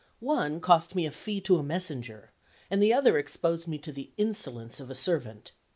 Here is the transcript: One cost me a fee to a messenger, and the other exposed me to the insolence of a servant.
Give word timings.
One 0.19 0.61
cost 0.61 0.95
me 0.95 1.05
a 1.05 1.11
fee 1.11 1.41
to 1.41 1.59
a 1.59 1.63
messenger, 1.63 2.31
and 2.71 2.81
the 2.81 2.91
other 2.91 3.19
exposed 3.19 3.67
me 3.67 3.77
to 3.77 3.91
the 3.91 4.09
insolence 4.17 4.79
of 4.79 4.89
a 4.89 4.95
servant. 4.95 5.51